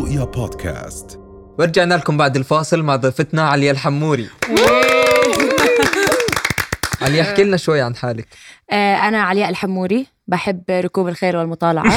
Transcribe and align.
رؤيا 0.00 0.24
بودكاست. 0.24 1.20
ورجعنا 1.58 1.94
لكم 1.94 2.16
بعد 2.16 2.36
الفاصل 2.36 2.82
مع 2.82 2.96
ضيفتنا 2.96 3.48
عليا 3.48 3.70
الحموري. 3.70 4.28
عليا 7.02 7.22
احكي 7.22 7.44
لنا 7.44 7.56
شوي 7.56 7.80
عن 7.80 7.96
حالك. 7.96 8.28
آه، 8.70 8.96
أنا 8.96 9.22
علياء 9.22 9.50
الحموري 9.50 10.06
بحب 10.28 10.62
ركوب 10.70 11.08
الخيل 11.08 11.36
والمطالعة. 11.36 11.92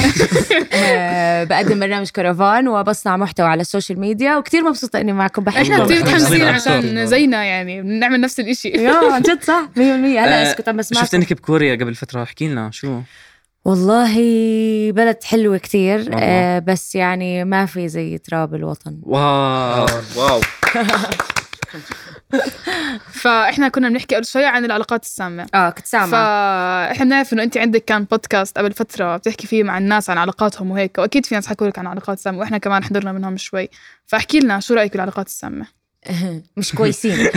آه، 0.74 1.44
بقدم 1.44 1.80
برنامج 1.80 2.10
كرفان 2.10 2.68
وبصنع 2.68 3.16
محتوى 3.16 3.46
على 3.46 3.60
ال 3.60 3.66
social 3.66 4.00
media 4.00 4.36
وكتير 4.36 4.62
مبسوطة 4.62 5.00
إني 5.00 5.12
معكم 5.12 5.44
بحكي. 5.44 5.62
إحنا 5.62 5.84
كثير 5.84 6.00
طبعاً. 6.00 6.14
متحمسين. 6.14 6.42
عشان. 6.44 7.06
زينا 7.06 7.44
يعني 7.44 7.82
بنعمل 7.82 8.20
نفس 8.20 8.40
الإشي. 8.40 8.68
يا 8.68 9.12
عن 9.12 9.22
جد 9.22 9.42
صح 9.42 9.68
100% 9.76 9.78
هلا 9.78 10.52
كنت 10.52 10.68
عم 10.68 10.76
بسمعكم؟ 10.76 11.04
شفت 11.06 11.14
انك 11.14 11.32
بكوريا 11.32 11.74
قبل 11.74 11.94
فترة 11.94 12.22
احكي 12.22 12.48
لنا 12.48 12.70
شو؟ 12.70 13.00
والله 13.64 14.14
بلد 14.92 15.24
حلوة 15.24 15.58
كتير 15.58 15.98
والله. 15.98 16.18
آه 16.22 16.58
بس 16.58 16.94
يعني 16.94 17.44
ما 17.44 17.66
في 17.66 17.88
زي 17.88 18.18
تراب 18.18 18.54
الوطن. 18.54 18.98
واو. 19.02 19.86
واو. 20.16 20.40
فإحنا 23.12 23.68
كنا 23.68 23.88
بنحكي 23.88 24.14
قبل 24.14 24.24
شوي 24.24 24.44
عن 24.44 24.64
العلاقات 24.64 25.02
السامة. 25.02 25.46
آه 25.54 25.70
كنت 25.70 25.86
سامعة 25.86 26.08
فاحنا 26.10 27.04
بنعرف 27.04 27.32
إنه 27.32 27.42
أنت 27.42 27.56
عندك 27.56 27.84
كان 27.84 28.04
بودكاست 28.04 28.58
قبل 28.58 28.72
فترة 28.72 29.16
بتحكي 29.16 29.46
فيه 29.46 29.62
مع 29.62 29.78
الناس 29.78 30.10
عن 30.10 30.18
علاقاتهم 30.18 30.70
وهيك 30.70 30.98
وأكيد 30.98 31.26
في 31.26 31.34
ناس 31.34 31.46
حكوا 31.46 31.66
لك 31.66 31.78
عن 31.78 31.86
علاقات 31.86 32.18
سامه 32.18 32.38
وإحنا 32.38 32.58
كمان 32.58 32.84
حضرنا 32.84 33.12
منهم 33.12 33.36
شوي. 33.36 33.68
فاحكي 34.06 34.40
لنا 34.40 34.60
شو 34.60 34.74
رأيك 34.74 34.92
بالعلاقات 34.92 35.26
السامة؟ 35.26 35.66
مش 36.56 36.74
كويسين. 36.74 37.28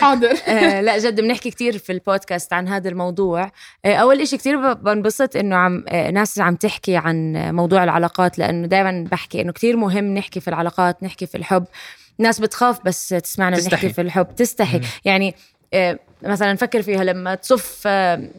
حاضر. 0.00 0.36
آه، 0.46 0.80
لا 0.80 0.98
جد 0.98 1.20
بنحكي 1.20 1.50
كتير 1.50 1.78
في 1.78 1.92
البودكاست 1.92 2.52
عن 2.52 2.68
هذا 2.68 2.88
الموضوع. 2.88 3.50
آه، 3.84 3.94
أول 3.94 4.20
إشي 4.20 4.36
كتير 4.36 4.72
بنبسط 4.72 5.36
إنه 5.36 5.56
عم 5.56 5.84
آه، 5.88 6.10
ناس 6.10 6.38
عم 6.40 6.54
تحكي 6.56 6.96
عن 6.96 7.32
موضوع 7.54 7.84
العلاقات 7.84 8.38
لأنه 8.38 8.66
دائما 8.66 9.04
بحكي 9.12 9.40
إنه 9.40 9.52
كتير 9.52 9.76
مهم 9.76 10.14
نحكي 10.14 10.40
في 10.40 10.48
العلاقات 10.48 11.02
نحكي 11.02 11.26
في 11.26 11.34
الحب. 11.34 11.64
ناس 12.18 12.40
بتخاف 12.40 12.84
بس 12.84 13.08
تسمعنا 13.08 13.56
تستحي. 13.56 13.74
نحكي 13.76 13.88
في 13.92 14.00
الحب. 14.00 14.34
تستحي. 14.36 14.80
يعني 15.04 15.34
آه، 15.74 15.98
مثلا 16.22 16.56
فكر 16.56 16.82
فيها 16.82 17.04
لما 17.04 17.34
تصف 17.34 17.82
آه، 17.86 18.30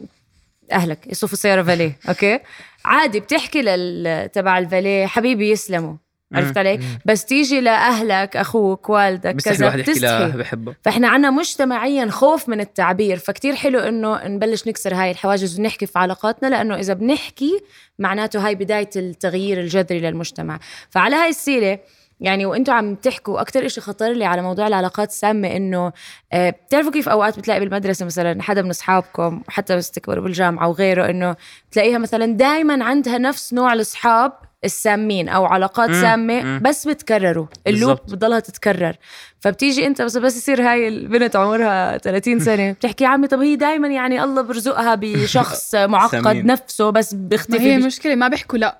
أهلك 0.72 0.98
يصفوا 1.06 1.36
سيارة 1.38 1.62
فاليه 1.62 1.98
أوكي؟ 2.08 2.38
عادي 2.84 3.20
بتحكي 3.20 3.62
لل 3.62 4.28
تبع 4.28 4.58
الفاليه 4.58 5.06
حبيبي 5.06 5.50
يسلموا. 5.50 5.94
عرفت 6.34 6.58
علي؟ 6.58 6.80
بس 7.04 7.24
تيجي 7.24 7.60
لأهلك 7.60 8.36
أخوك 8.36 8.90
والدك 8.90 9.36
كذا 9.36 9.76
بتستحي 9.76 10.38
بحبه. 10.38 10.74
فإحنا 10.82 11.08
عنا 11.08 11.30
مجتمعيا 11.30 12.06
خوف 12.06 12.48
من 12.48 12.60
التعبير 12.60 13.16
فكتير 13.16 13.54
حلو 13.54 13.78
إنه 13.78 14.26
نبلش 14.26 14.68
نكسر 14.68 14.94
هاي 14.94 15.10
الحواجز 15.10 15.60
ونحكي 15.60 15.86
في 15.86 15.98
علاقاتنا 15.98 16.48
لأنه 16.48 16.74
إذا 16.74 16.94
بنحكي 16.94 17.60
معناته 17.98 18.46
هاي 18.46 18.54
بداية 18.54 18.90
التغيير 18.96 19.60
الجذري 19.60 20.00
للمجتمع. 20.00 20.58
فعلى 20.90 21.16
هاي 21.16 21.30
السيرة 21.30 21.78
يعني 22.22 22.46
وأنتم 22.46 22.72
عم 22.72 22.94
تحكوا 22.94 23.40
أكثر 23.40 23.66
إشي 23.66 23.80
خطر 23.80 24.12
لي 24.12 24.24
على 24.24 24.42
موضوع 24.42 24.66
العلاقات 24.66 25.08
السامة 25.08 25.56
إنه 25.56 25.92
آه، 26.32 26.50
بتعرفوا 26.50 26.92
كيف 26.92 27.08
أوقات 27.08 27.38
بتلاقي 27.38 27.60
بالمدرسة 27.60 28.06
مثلا 28.06 28.42
حدا 28.42 28.62
من 28.62 28.70
أصحابكم 28.70 29.42
وحتى 29.48 29.76
بس 29.76 29.90
تكبروا 29.90 30.24
بالجامعة 30.24 30.68
وغيره 30.68 31.10
إنه 31.10 31.36
تلاقيها 31.70 31.98
مثلا 31.98 32.26
دائما 32.26 32.84
عندها 32.84 33.18
نفس 33.18 33.54
نوع 33.54 33.72
الأصحاب 33.72 34.32
السامين 34.64 35.28
أو 35.28 35.44
علاقات 35.46 35.88
مم، 35.88 36.00
سامة 36.02 36.42
مم. 36.42 36.60
بس 36.64 36.88
بتكرروا. 36.88 37.46
اللوب. 37.66 37.96
بتضلها 37.96 38.40
تتكرر. 38.40 38.96
فبتيجي 39.40 39.86
أنت 39.86 40.02
بس 40.02 40.16
بس 40.16 40.36
يصير 40.36 40.62
هاي 40.62 40.88
البنت 40.88 41.36
عمرها 41.36 41.98
30 41.98 42.40
سنة. 42.40 42.72
بتحكي 42.72 43.04
يا 43.04 43.08
عمي 43.08 43.28
طب 43.28 43.40
هي 43.40 43.56
دائما 43.56 43.88
يعني 43.88 44.24
الله 44.24 44.42
برزقها 44.42 44.94
بشخص 44.94 45.74
معقد. 45.94 46.36
نفسه 46.36 46.90
بس 46.90 47.14
هي 47.14 47.20
بيختفي. 47.20 47.58
بش... 47.76 47.82
المشكلة 47.82 48.14
ما 48.14 48.28
بيحكوا 48.28 48.58
لا. 48.58 48.78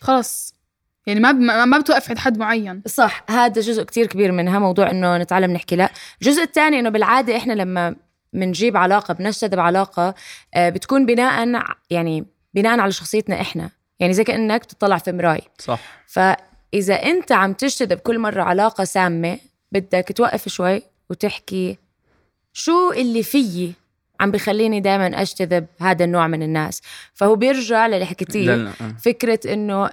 خلص. 0.00 0.54
يعني 1.06 1.20
ما 1.20 1.32
ما, 1.32 1.64
ما 1.64 1.78
بتوقف 1.78 2.08
عند 2.08 2.18
حد 2.18 2.38
معين. 2.38 2.82
صح 2.86 3.24
هذا 3.30 3.60
جزء 3.60 3.82
كتير 3.82 4.06
كبير 4.06 4.32
منها 4.32 4.58
موضوع 4.58 4.90
إنه 4.90 5.16
نتعلم 5.18 5.50
نحكي 5.50 5.76
لا. 5.76 5.90
الجزء 6.22 6.42
الثاني 6.42 6.78
إنه 6.80 6.88
بالعادة 6.88 7.36
إحنا 7.36 7.52
لما 7.52 7.96
بنجيب 8.32 8.76
علاقة 8.76 9.14
بنجتذب 9.14 9.60
علاقه 9.60 10.14
آه، 10.54 10.68
بتكون 10.68 11.06
بناء 11.06 11.62
يعني 11.90 12.24
بناء 12.54 12.78
على 12.80 12.92
شخصيتنا 12.92 13.40
إحنا. 13.40 13.70
يعني 14.00 14.12
زي 14.12 14.24
كأنك 14.24 14.60
بتطلع 14.64 14.98
في 14.98 15.12
مراي. 15.12 15.40
صح. 15.58 15.80
فإذا 16.06 16.94
أنت 16.94 17.32
عم 17.32 17.52
تجتذب 17.52 17.98
كل 17.98 18.18
مرة 18.18 18.42
علاقة 18.42 18.84
سامة 18.84 19.38
بدك 19.72 20.12
توقف 20.16 20.48
شوي 20.48 20.82
وتحكي 21.10 21.78
شو 22.52 22.92
اللي 22.92 23.22
فيي 23.22 23.72
عم 24.20 24.30
بخليني 24.30 24.80
دائما 24.80 25.22
أجتذب 25.22 25.66
هذا 25.80 26.04
النوع 26.04 26.26
من 26.26 26.42
الناس. 26.42 26.82
فهو 27.14 27.34
بيرجع 27.36 27.86
للي 27.86 28.06
حكيتيه 28.06 28.54
لا. 28.54 28.72
فكرة 29.04 29.40
إنه 29.52 29.90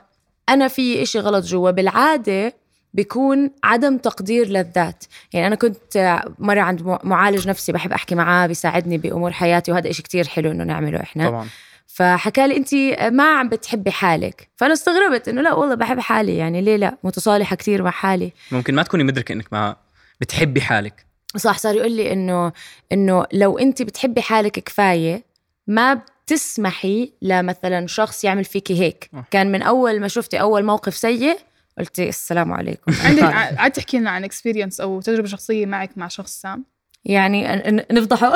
أنا 0.49 0.67
في 0.67 1.01
إشي 1.03 1.19
غلط 1.19 1.45
جوا 1.45 1.71
بالعادة 1.71 2.53
بيكون 2.93 3.51
عدم 3.63 3.97
تقدير 3.97 4.47
للذات. 4.47 5.03
يعني 5.33 5.47
أنا 5.47 5.55
كنت 5.55 6.21
مرة 6.39 6.61
عند 6.61 6.81
مع- 6.81 6.99
معالج 7.03 7.47
نفسي 7.47 7.71
بحب 7.71 7.91
أحكي 7.93 8.15
معاه 8.15 8.47
بيساعدني 8.47 8.97
بأمور 8.97 9.31
حياتي 9.31 9.71
وهذا 9.71 9.89
إشي 9.89 10.03
كتير 10.03 10.27
حلو 10.27 10.51
إنه 10.51 10.63
نعمله 10.63 11.01
إحنا. 11.01 11.27
طبعا. 11.29 11.47
فحكى 11.87 12.47
لي 12.47 12.57
انت 12.57 12.73
ما 13.13 13.37
عم 13.39 13.49
بتحبي 13.49 13.91
حالك. 13.91 14.49
فأنا 14.55 14.73
استغربت 14.73 15.27
إنه 15.27 15.41
لا 15.41 15.53
والله 15.53 15.75
بحب 15.75 15.99
حالي. 15.99 16.37
يعني 16.37 16.61
ليه 16.61 16.75
لا؟ 16.75 16.97
متصالحة 17.03 17.55
كثير 17.55 17.83
مع 17.83 17.91
حالي. 17.91 18.31
ممكن 18.51 18.75
ما 18.75 18.83
تكوني 18.83 19.03
مدركة 19.03 19.33
إنك 19.33 19.53
ما 19.53 19.75
بتحبي 20.21 20.61
حالك. 20.61 21.05
صح 21.37 21.57
صار 21.57 21.75
يقول 21.75 21.91
لي 21.91 22.13
إنه 22.13 22.51
إنه 22.91 23.25
لو 23.33 23.57
انت 23.57 23.81
بتحبي 23.81 24.21
حالك 24.21 24.51
كفاية 24.51 25.23
ما 25.67 25.93
بتسمحي 25.93 27.13
لمثلا 27.21 27.87
شخص 27.87 28.23
يعمل 28.23 28.45
فيكي 28.45 28.79
هيك. 28.81 29.09
آه. 29.13 29.25
كان 29.31 29.51
من 29.51 29.61
أول 29.61 29.99
ما 29.99 30.07
شفتي 30.07 30.41
أول 30.41 30.63
موقف 30.65 30.95
سيء 30.95 31.37
قلتي 31.77 32.09
السلام 32.09 32.53
عليكم. 32.53 32.91
عندك 33.03 33.23
عاد 33.59 33.71
تحكي 33.71 33.97
لنا 33.99 34.09
عن 34.09 34.23
experience 34.23 34.81
أو 34.81 35.01
تجربة 35.01 35.27
شخصية 35.27 35.65
معك 35.65 35.89
مع 35.97 36.07
شخص 36.07 36.41
سام؟ 36.41 36.65
يعني 37.05 37.47
نفضحه. 37.91 38.35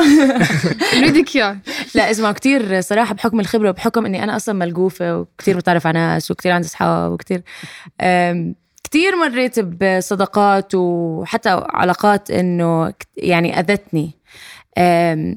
اللي 0.93 1.11
بدك 1.11 1.35
اياه 1.35 1.57
لا 1.95 2.11
إسمع 2.11 2.31
كتير 2.31 2.81
صراحة 2.81 3.13
بحكم 3.13 3.39
الخبرة 3.39 3.69
وبحكم 3.69 4.05
إني 4.05 4.23
أنا 4.23 4.35
أصلا 4.35 4.55
ملقوفة 4.55 5.17
وكتير 5.19 5.57
بتعرف 5.57 5.87
على 5.87 5.99
ناس 5.99 6.31
وكتير 6.31 6.51
عندي 6.51 6.67
أصحاب 6.67 7.11
وكتير 7.11 7.41
أم، 8.01 8.55
كتير 8.83 9.15
مريت 9.15 9.59
بصداقات 9.59 10.75
وحتى 10.75 11.49
علاقات 11.69 12.31
إنه 12.31 12.89
كت- 12.89 13.07
يعني 13.17 13.59
أذتني. 13.59 14.11
أم، 14.77 15.35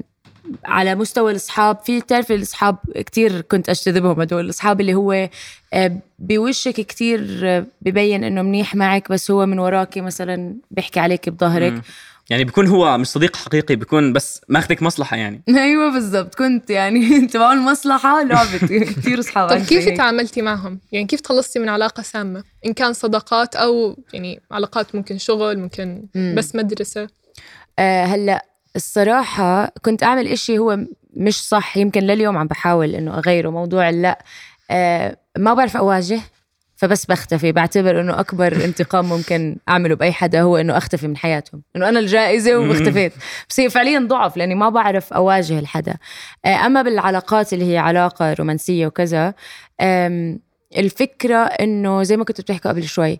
على 0.65 0.95
مستوى 0.95 1.31
الأصحاب 1.31 1.77
في 1.83 1.99
بتعرفي 1.99 2.35
الأصحاب 2.35 2.77
كتير 2.95 3.41
كنت 3.41 3.69
أجتذبهم 3.69 4.21
هدول 4.21 4.45
الأصحاب 4.45 4.81
اللي 4.81 4.93
هو 4.93 5.29
أه، 5.73 5.97
بوشك 6.19 6.73
كتير 6.73 7.39
أه، 7.43 7.65
ببين 7.81 8.23
إنه 8.23 8.41
منيح 8.41 8.75
معك 8.75 9.11
بس 9.11 9.31
هو 9.31 9.45
من 9.45 9.59
وراكي 9.59 10.01
مثلا 10.01 10.55
بيحكي 10.71 10.99
عليك 10.99 11.29
بظهرك. 11.29 11.73
يعني 12.29 12.43
بيكون 12.43 12.67
هو 12.67 12.97
مش 12.97 13.07
صديق 13.07 13.35
حقيقي 13.35 13.75
بيكون 13.75 14.13
بس 14.13 14.41
ماخذك 14.49 14.81
مصلحة 14.83 15.17
يعني 15.17 15.43
أيوه 15.49 15.91
بالضبط 15.91 16.35
كنت 16.35 16.69
يعني 16.69 17.19
تبع 17.33 17.53
المصلحه 17.53 18.23
لعبت 18.23 18.63
كثير 18.97 19.19
اصحاب 19.19 19.49
طب 19.49 19.55
عندي 19.55 19.67
كيف. 19.67 19.97
تعاملتي 19.97 20.41
معهم؟ 20.41 20.79
يعني 20.91 21.05
كيف 21.07 21.21
تخلصتي 21.21 21.59
من 21.59 21.69
علاقة 21.69 22.03
سامة؟ 22.03 22.43
إن 22.65 22.73
كان 22.73 22.93
صداقات 22.93 23.55
أو 23.55 23.97
يعني 24.13 24.41
علاقات 24.51 24.95
ممكن 24.95 25.17
شغل 25.17 25.59
ممكن 25.59 26.05
مم. 26.15 26.35
بس 26.37 26.55
مدرسة 26.55 27.07
آه 27.79 28.05
هلأ 28.05 28.45
الصراحة 28.75 29.71
كنت 29.81 30.03
أعمل 30.03 30.27
إشي 30.27 30.57
هو 30.57 30.79
مش 31.13 31.43
صح 31.47 31.77
يمكن 31.77 32.01
لليوم 32.01 32.37
عم 32.37 32.47
بحاول 32.47 32.95
إنه 32.95 33.17
أغيره 33.17 33.49
موضوع 33.49 33.89
لأ 33.89 34.23
آه 34.71 35.17
ما 35.37 35.53
بعرف 35.53 35.77
أواجه 35.77 36.21
فبس 36.85 37.05
بختفي. 37.05 37.51
بعتبر 37.51 38.01
إنه 38.01 38.19
أكبر 38.19 38.65
انتقام 38.65 39.05
ممكن 39.05 39.57
أعمله 39.69 39.95
بأي 39.95 40.11
حدا 40.11 40.41
هو 40.41 40.57
إنه 40.57 40.77
أختفي 40.77 41.07
من 41.07 41.17
حياتهم. 41.17 41.61
إنه 41.75 41.89
أنا 41.89 41.99
الجائزة 41.99 42.57
واختفيت. 42.57 43.13
بس 43.49 43.59
هي 43.59 43.69
فعليا 43.69 43.99
ضعف 43.99 44.37
لأني 44.37 44.55
ما 44.55 44.69
بعرف 44.69 45.13
أواجه 45.13 45.59
الحدا. 45.59 45.97
آه 46.45 46.65
أما 46.65 46.81
بالعلاقات 46.81 47.53
اللي 47.53 47.73
هي 47.73 47.77
علاقة 47.77 48.33
رومانسية 48.33 48.87
وكذا 48.87 49.33
الفكرة 50.77 51.37
إنه 51.37 52.03
زي 52.03 52.17
ما 52.17 52.23
كنت 52.23 52.41
بتحكوا 52.41 52.71
قبل 52.71 52.83
شوي 52.83 53.19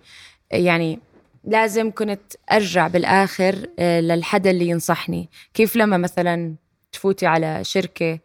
يعني 0.51 0.99
لازم 1.43 1.91
كنت 1.91 2.33
أرجع 2.51 2.87
بالآخر 2.87 3.55
آه، 3.79 3.99
للحدا 3.99 4.49
اللي 4.49 4.67
ينصحني. 4.67 5.29
كيف 5.53 5.75
لما 5.75 5.97
مثلا 5.97 6.55
تفوتي 6.91 7.25
على 7.25 7.63
شركة 7.63 8.19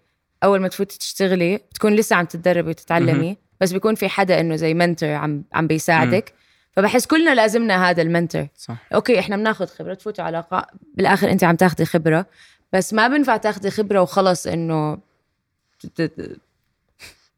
أول 0.45 0.61
ما 0.61 0.69
تفوتي 0.69 0.99
تشتغلي 0.99 1.57
بتكون 1.57 1.95
لسه 1.95 2.17
عم 2.17 2.25
تتدربي 2.25 2.71
وتتعلمي 2.71 3.37
بس 3.61 3.73
بيكون 3.73 3.95
في 3.95 4.09
حدا 4.09 4.41
إنه 4.41 4.57
زي 4.57 4.75
mentor 4.75 5.09
عم 5.09 5.45
عم 5.53 5.67
بيساعدك. 5.67 6.33
فبحس 6.73 7.07
كلنا 7.07 7.35
لازمنا 7.35 7.91
هذا 7.91 8.03
ال 8.03 8.09
mentor 8.09 8.47
صح. 8.57 8.77
okay 8.95 9.19
إحنا 9.19 9.37
بناخذ 9.37 9.67
خبرة 9.67 9.95
تفوتي 9.95 10.23
علاقه 10.23 10.67
بالآخر 10.95 11.31
أنت 11.31 11.45
عم 11.45 11.57
تاخذي 11.57 11.85
خبرة 11.85 12.27
بس 12.73 12.95
ما 12.95 13.09
بنفع 13.09 13.37
تاخذي 13.37 13.71
خبرة 13.71 14.03
وخلص 14.03 14.47
إنه 14.47 14.99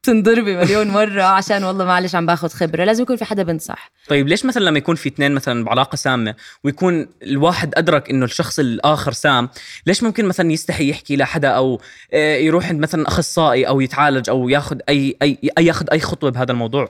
تنضربي 0.02 0.56
مليون 0.56 0.88
مرة 0.88 1.22
عشان 1.22 1.64
والله 1.64 1.84
معلش 1.84 2.14
عم 2.14 2.26
باخذ 2.26 2.48
خبرة. 2.48 2.84
لازم 2.84 3.02
يكون 3.02 3.16
في 3.16 3.24
حدا 3.24 3.42
بنصح. 3.42 3.90
طيب 4.08 4.28
ليش 4.28 4.44
مثلا 4.44 4.64
لما 4.64 4.78
يكون 4.78 4.96
في 4.96 5.08
اثنين 5.08 5.32
مثلا 5.32 5.64
بعلاقة 5.64 5.96
سامة 5.96 6.34
ويكون 6.64 7.06
الواحد 7.22 7.74
أدرك 7.76 8.10
إنه 8.10 8.24
الشخص 8.24 8.58
الآخر 8.58 9.12
سام 9.12 9.48
ليش 9.86 10.02
ممكن 10.02 10.24
مثلا 10.24 10.52
يستحي 10.52 10.90
يحكي 10.90 11.16
لحدا 11.16 11.48
أو 11.48 11.80
آه، 12.12 12.36
يروح 12.36 12.68
عند 12.68 12.80
مثلا 12.80 13.08
أخصائي 13.08 13.68
أو 13.68 13.80
يتعالج 13.80 14.30
أو 14.30 14.48
ياخذ 14.48 14.78
أي 14.88 15.16
أي 15.22 15.38
أي 15.58 15.66
ياخذ 15.66 15.86
أي 15.92 16.00
خطوة 16.00 16.30
بهذا 16.30 16.52
الموضوع؟ 16.52 16.88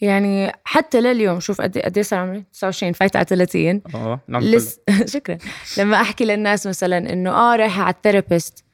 يعني 0.00 0.52
حتى 0.64 1.00
لليوم 1.00 1.40
شوف 1.40 1.60
قد 1.60 1.78
قد 1.78 1.96
إيه 1.96 2.04
صار 2.04 2.18
عمري؟ 2.18 2.44
29 2.52 2.92
فايت 2.92 3.16
على 3.16 3.24
30 3.28 3.82
آه 3.94 4.20
نعم 4.28 4.42
yes 4.42 4.80
شكرا. 5.14 5.38
لما 5.78 6.00
أحكي 6.00 6.24
للناس 6.24 6.66
مثلا 6.66 6.98
إنه 7.12 7.30
آه 7.30 7.56
رايحة 7.56 7.82
على 7.82 7.94
ال 7.94 8.01
therapist 8.01 8.64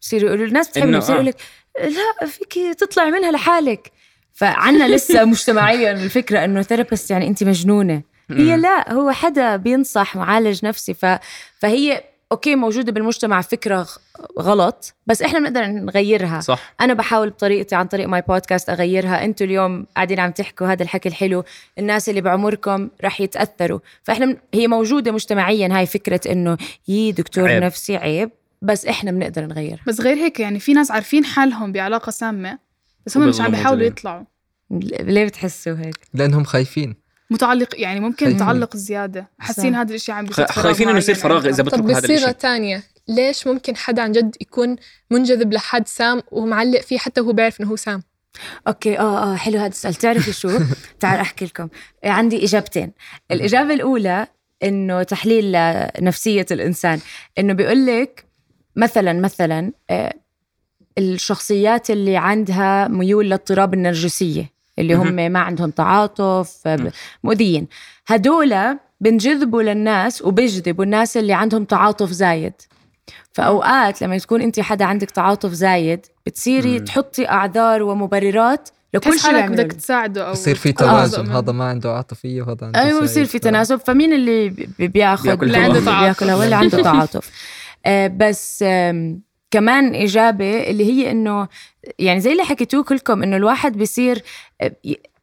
بصيروا 0.00 0.28
يقولوا 0.28 0.46
الناس 0.46 0.68
بتحبني 0.68 0.98
بصيروا 0.98 1.20
آه. 1.20 1.22
يقول 1.22 1.26
لك 1.26 1.36
لا 1.80 2.26
فيك 2.26 2.78
تطلعي 2.78 3.10
منها 3.10 3.30
لحالك. 3.32 3.92
فعنا 4.34 4.88
لسه 4.88 5.24
مجتمعيا 5.34 5.92
الفكرة 5.92 6.44
إنه 6.44 6.62
therapist 6.62 7.10
يعني 7.10 7.26
أنت 7.28 7.44
مجنونة. 7.44 8.02
هي 8.30 8.56
لا 8.56 8.92
هو 8.92 9.10
حدا 9.10 9.56
بينصح 9.56 10.16
معالج 10.16 10.66
نفسي. 10.66 10.94
ف... 10.94 11.06
فهي 11.58 12.04
okay 12.32 12.54
موجودة 12.56 12.92
بالمجتمع 12.92 13.40
فكرة 13.40 13.88
غلط 14.40 14.94
بس 15.06 15.22
إحنا 15.22 15.38
بنقدر 15.38 15.66
نغيرها. 15.66 16.40
صح. 16.40 16.74
أنا 16.80 16.94
بحاول 16.94 17.30
بطريقتي 17.30 17.74
عن 17.74 17.86
طريق 17.86 18.08
my 18.08 18.22
podcast 18.28 18.70
أغيرها. 18.70 19.24
أنتوا 19.24 19.46
اليوم 19.46 19.86
قاعدين 19.96 20.20
عم 20.20 20.30
تحكوا 20.30 20.66
هذا 20.66 20.82
الحكي 20.82 21.08
الحلو. 21.08 21.44
الناس 21.78 22.08
اللي 22.08 22.20
بعمركم 22.20 22.88
رح 23.04 23.20
يتأثروا. 23.20 23.78
فإحنا 24.02 24.26
من- 24.26 24.36
هي 24.54 24.68
موجودة 24.68 25.12
مجتمعيا 25.12 25.68
هاي 25.72 25.86
فكرة 25.86 26.20
إنه 26.32 26.56
يي 26.88 27.12
دكتور 27.12 27.48
عيب. 27.48 27.62
نفسي 27.62 27.96
عيب. 27.96 28.30
بس 28.66 28.86
إحنا 28.86 29.10
بنقدر 29.10 29.46
نغيرها 29.46 29.82
بس 29.86 30.00
غير 30.00 30.16
هيك 30.16 30.40
يعني 30.40 30.60
في 30.60 30.72
ناس 30.72 30.90
عارفين 30.90 31.24
حالهم 31.24 31.72
بعلاقة 31.72 32.10
سامة 32.10 32.58
بس 33.06 33.16
هم 33.16 33.28
مش 33.28 33.40
عم 33.40 33.50
بيحاولوا. 33.50 33.86
يطلعوا. 33.86 34.24
ليه 35.00 35.24
بتحسوا 35.24 35.76
هيك؟ 35.76 35.96
لأنهم 36.14 36.44
خايفين. 36.44 36.94
متعلق 37.30 37.80
يعني 37.80 38.00
ممكن 38.00 38.26
خايفين. 38.26 38.46
تعلق 38.46 38.76
زيادة. 38.76 39.30
حاسين. 39.38 39.74
هذا 39.74 39.94
الشيء 39.94 40.14
عم 40.14 40.24
بيصير 40.24 40.46
خايفين 40.46 40.88
إنه 40.88 40.98
يصير 40.98 41.14
فراغ 41.14 41.48
إذا 41.48 41.62
بتركوا 41.62 41.90
هذا 41.92 42.14
الشيء 42.14 42.30
تانية 42.30 42.82
ليش 43.08 43.46
ممكن 43.46 43.76
حدا 43.76 44.02
عن 44.02 44.12
جد 44.12 44.36
يكون 44.40 44.76
منجذب 45.10 45.52
لحد 45.52 45.88
سام 45.88 46.22
ومعلق 46.30 46.80
فيه 46.80 46.98
حتى 46.98 47.20
وهو 47.20 47.32
بيعرف 47.32 47.60
إنه 47.60 47.70
هو 47.70 47.76
سام؟ 47.76 48.02
أوكي 48.68 48.98
آه 48.98 49.32
آه 49.32 49.36
حلو 49.36 49.58
هذا 49.58 49.66
السؤال. 49.66 49.94
تعرفي 49.94 50.32
شو؟ 50.32 50.58
تعال 51.00 51.20
أحكي 51.20 51.44
لكم. 51.44 51.68
عندي 52.04 52.44
إجابتين. 52.44 52.92
الإجابة 53.30 53.74
الأولى 53.74 54.26
إنه 54.62 55.02
تحليل 55.02 55.52
نفسيه 56.00 56.46
الإنسان. 56.50 57.00
إنه 57.38 57.52
بيقول 57.52 57.86
لك 57.86 58.25
مثلا 58.76 59.12
مثلا 59.12 59.72
آه، 59.90 60.14
الشخصيات 60.98 61.90
اللي 61.90 62.16
عندها 62.16 62.88
ميول 62.88 63.26
للاضطراب 63.26 63.74
النرجسية 63.74 64.50
اللي 64.78 64.94
هم 64.94 65.12
ما 65.14 65.38
عندهم 65.38 65.70
تعاطف 65.70 66.56
آه، 66.66 66.92
مؤذيين. 67.24 67.66
هدول 68.06 68.54
بنجذبوا 69.00 69.62
للناس 69.62 70.22
وبيجذبوا 70.22 70.84
الناس 70.84 71.16
اللي 71.16 71.32
عندهم 71.32 71.64
تعاطف 71.64 72.10
زايد. 72.10 72.52
فأوقات 73.32 74.02
لما 74.02 74.18
تكون 74.18 74.40
أنت 74.42 74.60
حدا 74.60 74.84
عندك 74.84 75.10
تعاطف 75.10 75.52
زايد 75.52 76.06
بتصيري 76.26 76.78
مم. 76.78 76.84
تحطي 76.84 77.28
أعذار 77.28 77.82
ومبررات 77.82 78.68
لكل 78.94 79.12
شيء 79.20 79.32
حالك 79.32 79.50
بدك 79.50 79.72
تساعده 79.72 80.26
أو 80.28 80.32
يصير 80.32 80.54
في 80.54 80.72
توازن. 80.72 81.30
هذا 81.30 81.52
ما 81.52 81.64
عنده 81.64 81.92
عاطفية 81.96 82.42
وهذا 82.42 82.66
عنده 82.66 82.80
أيوه 82.82 83.02
بصير. 83.02 83.24
في 83.24 83.38
تناسب. 83.38 83.76
فمين 83.76 84.12
اللي 84.12 84.48
بي- 84.48 84.88
بياخذ؟ 84.88 85.24
بياكل 85.24 85.46
اللي 85.46 85.58
عنده 85.58 85.80
تعاطف. 85.84 86.00
بياكلها 86.04 86.36
واللي 86.36 86.54
عنده 86.56 86.82
تعاطف. 86.82 87.30
بس 88.06 88.64
آم، 88.66 89.20
كمان 89.50 89.94
إجابة 89.94 90.70
اللي 90.70 90.84
هي 90.92 91.10
إنه 91.10 91.48
يعني 91.98 92.20
زي 92.20 92.32
اللي 92.32 92.44
حكيتوه 92.44 92.82
كلكم 92.84 93.22
إنه 93.22 93.36
الواحد 93.36 93.72
بيصير 93.78 94.22
آه، 94.60 94.72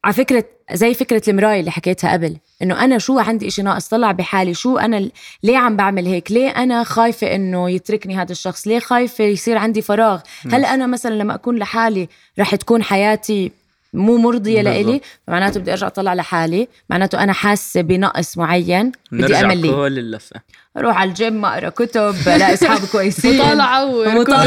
على 0.04 0.14
فكرة 0.14 0.44
زي 0.74 0.94
فكرة 0.94 1.22
المراية 1.30 1.60
اللي 1.60 1.72
حكيتها 1.72 2.14
قبل 2.14 2.38
إنه 2.62 2.84
أنا 2.84 2.98
شو 2.98 3.20
عندي 3.20 3.48
إشي 3.48 3.62
ناقص؟ 3.62 3.88
طلع 3.88 4.12
بحالي 4.12 4.54
شو 4.54 4.78
أنا 4.78 5.10
ليه 5.44 5.58
عم 5.58 5.76
بعمل 5.76 6.06
هيك؟ 6.06 6.32
ليه 6.32 6.50
أنا 6.50 6.84
خايفة 6.84 7.36
إنه 7.36 7.70
يتركني 7.70 8.18
هذا 8.18 8.32
الشخص؟ 8.32 8.68
ليه 8.68 8.80
خايفة 8.80 9.24
يصير 9.24 9.58
عندي 9.58 9.82
فراغ؟ 9.82 10.22
هل 10.52 10.66
أنا 10.66 10.88
مثلا 10.88 11.14
لما 11.16 11.36
أكون 11.36 11.56
لحالي 11.58 12.08
رح 12.40 12.56
تكون 12.56 12.84
حياتي 12.84 13.52
مو 13.94 14.18
مرضية 14.18 14.62
بالضبط. 14.64 14.76
لإلي 14.86 15.02
فمعناته 15.28 15.60
بدي 15.60 15.72
أرجع 15.72 15.88
أطلع 15.88 16.14
لحالي. 16.14 16.68
معناته 16.90 17.24
أنا 17.24 17.34
حاسة 17.34 17.82
بنقص 17.82 18.38
معين 18.38 18.92
بدي 19.12 19.22
نرجع 19.22 19.42
أعمل 19.42 19.58
لي 19.58 19.70
كل 19.72 20.00
اللفه 20.00 20.42
أروح 20.78 20.98
على 20.98 21.10
الجيم 21.10 21.46
أقرأ 21.46 21.70
كتب 21.70 22.16
لا 22.26 22.54
اصحاب 22.54 22.80
كويسين. 22.92 23.42
الخيل. 23.42 23.84
وركوب 23.84 24.36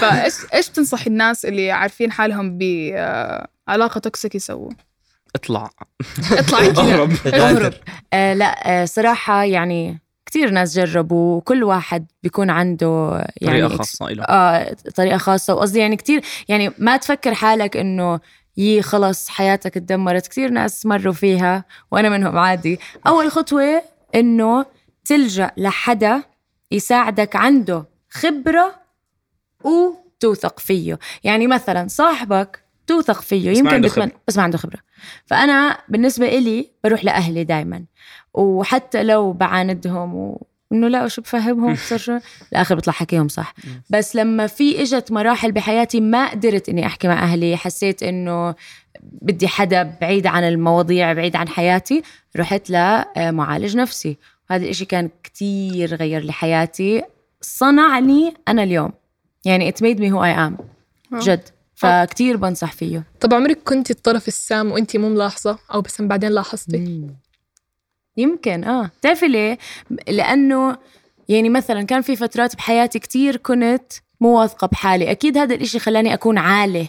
فإيش 0.00 0.34
إيش 0.54 0.70
بتنصحي 0.70 1.06
الناس 1.06 1.44
اللي 1.44 1.70
عارفين 1.70 2.12
حالهم 2.12 2.58
بعلاقة 2.58 3.98
toxic 3.98 4.34
يسووا؟ 4.34 4.70
اطلع. 5.34 5.70
اطلعي 6.32 6.72
كذا 6.72 6.82
اهرب. 6.94 7.12
اهرب. 7.26 7.72
آه 8.12 8.34
لا 8.34 8.82
آه 8.82 8.84
صراحة 8.84 9.44
يعني 9.44 10.00
كتير 10.26 10.50
ناس 10.50 10.78
جربوا 10.78 11.36
وكل 11.36 11.64
واحد 11.64 12.06
بيكون 12.22 12.50
عنده 12.50 13.24
يعني 13.40 13.60
طريقة 13.60 13.76
خاصة 13.76 14.08
له 14.08 14.22
آه 14.22 14.76
طريقة 14.96 15.16
خاصة. 15.18 15.54
وقصدي 15.54 15.78
يعني 15.78 15.96
كتير 15.96 16.22
يعني 16.48 16.70
ما 16.78 16.96
تفكر 16.96 17.34
حالك 17.34 17.76
إنه 17.76 18.20
يي 18.56 18.82
خلص 18.82 19.28
حياتك 19.28 19.76
اتدمرت 19.76 20.26
كتير 20.26 20.50
ناس 20.50 20.86
مروا 20.86 21.12
فيها 21.12 21.64
وأنا 21.90 22.08
منهم 22.08 22.38
عادي. 22.38 22.80
أول 23.06 23.30
خطوة 23.30 23.82
إنه 24.14 24.66
تلجأ 25.04 25.50
لحدا 25.56 26.22
يساعدك 26.70 27.36
عنده 27.36 27.84
خبرة 28.10 28.74
وتوثق 29.64 30.60
فيه. 30.60 30.98
يعني 31.24 31.46
مثلا 31.46 31.88
صاحبك 31.88 32.66
توثق 32.86 33.20
فيه 33.20 33.50
بس 33.50 33.56
ما 33.56 33.58
يمكن 33.58 33.74
عنده 33.74 33.88
بتمن... 33.88 34.10
بس 34.28 34.36
ما 34.36 34.42
عنده 34.42 34.58
خبرة. 34.58 34.78
فأنا 35.26 35.78
بالنسبة 35.88 36.28
إلي 36.28 36.70
بروح 36.84 37.04
لأهلي 37.04 37.44
دايما. 37.44 37.84
وحتى 38.36 39.02
لو 39.02 39.32
بعاندهم 39.32 40.14
و... 40.14 40.46
انه 40.72 40.88
لا 40.88 41.08
شو 41.08 41.22
بفهمهم؟ 41.22 41.72
بصير 41.84 41.98
شو؟ 41.98 42.18
الآخر 42.52 42.74
بيطلع 42.74 42.92
حكيهم 42.92 43.28
صح. 43.28 43.54
بس 43.90 44.16
لما 44.16 44.46
في 44.46 44.82
إجت 44.82 45.12
مراحل 45.12 45.52
بحياتي 45.52 46.00
ما 46.00 46.30
قدرت 46.30 46.68
إني 46.68 46.86
أحكي 46.86 47.08
مع 47.08 47.22
أهلي 47.22 47.56
حسيت 47.56 48.02
إنه 48.02 48.54
بدي 49.02 49.48
حدا 49.48 49.82
بعيد 50.00 50.26
عن 50.26 50.44
المواضيع 50.44 51.12
بعيد 51.12 51.36
عن 51.36 51.48
حياتي 51.48 52.02
رحت 52.36 52.70
لمعالج 52.70 53.76
نفسي. 53.76 54.16
وهذا 54.50 54.64
الإشي 54.64 54.84
كان 54.84 55.10
كتير 55.22 55.94
غير 55.94 56.22
لي 56.22 56.32
حياتي. 56.32 57.02
صنعني 57.40 58.34
أنا 58.48 58.62
اليوم. 58.62 58.92
يعني 59.44 59.72
it 59.72 59.74
made 59.74 59.98
me 59.98 60.10
who 60.10 60.18
I 60.18 60.48
am. 60.48 60.62
جد. 61.24 61.48
فكتير 61.74 62.36
بنصح 62.36 62.72
فيه. 62.72 63.04
طب 63.20 63.34
عمرك 63.34 63.58
كنتي 63.64 63.92
الطرف 63.92 64.28
السام 64.28 64.72
وإنتي 64.72 64.98
مو 64.98 65.08
ملاحظة؟ 65.08 65.58
أو 65.74 65.80
بس 65.80 66.02
بعدين 66.02 66.30
لاحظتي؟ 66.30 67.06
يمكن 68.16 68.64
آه. 68.64 68.90
بتعرفي 69.00 69.28
ليه؟ 69.28 69.58
لأنه 70.08 70.76
يعني 71.28 71.48
مثلا 71.48 71.82
كان 71.82 72.02
في 72.02 72.16
فترات 72.16 72.56
بحياتي 72.56 72.98
كتير 72.98 73.36
كنت 73.36 73.92
مو 74.20 74.40
واثقة 74.40 74.66
بحالي. 74.66 75.10
أكيد 75.10 75.38
هذا 75.38 75.54
الإشي 75.54 75.78
خلاني 75.78 76.14
أكون 76.14 76.38
عالة 76.38 76.88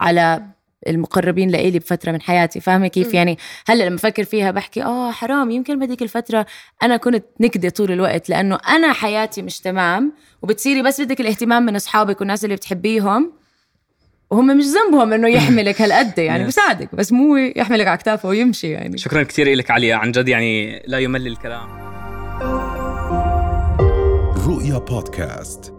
على 0.00 0.42
المقربين 0.88 1.50
لإلي 1.50 1.78
بفترة 1.78 2.12
من 2.12 2.20
حياتي. 2.20 2.60
فاهمة 2.60 2.88
كيف. 2.88 3.14
يعني 3.14 3.38
هلأ 3.66 3.84
لما 3.84 3.96
بفكر 3.96 4.24
فيها 4.24 4.50
بحكي 4.50 4.82
آه 4.82 5.10
حرام 5.10 5.50
يمكن 5.50 5.78
بهذيك 5.78 6.02
الفترة 6.02 6.46
أنا 6.82 6.96
كنت 6.96 7.24
نكدة 7.40 7.68
طول 7.68 7.92
الوقت 7.92 8.28
لأنه 8.28 8.58
أنا 8.68 8.92
حياتي 8.92 9.42
مش 9.42 9.60
تمام 9.60 10.12
وبتصيري 10.42 10.82
بس 10.82 11.00
بدك 11.00 11.20
الاهتمام 11.20 11.62
من 11.62 11.76
أصحابك 11.76 12.20
والناس 12.20 12.44
اللي 12.44 12.56
بتحبيهم. 12.56 13.37
وهم 14.30 14.56
مش 14.56 14.64
ذنبهم 14.64 15.12
إنه 15.12 15.28
يحملك 15.28 15.80
هالقد 15.82 16.18
يعني 16.18 16.42
Yes. 16.42 16.46
بيساعدك 16.46 16.94
بس 16.94 17.12
مو 17.12 17.36
يحملك 17.36 17.86
على 17.86 17.98
كتافه 17.98 18.28
ويمشي 18.28 18.70
يعني. 18.70 18.98
شكرا 18.98 19.22
كثير 19.22 19.54
لك 19.54 19.70
عليا 19.70 19.96
عن 19.96 20.12
جد 20.12 20.28
يعني 20.28 20.82
لا 20.86 20.98
يمل 20.98 21.26
الكلام. 21.26 21.68
رؤيا 24.48 24.78
بودكاست. 24.78 25.77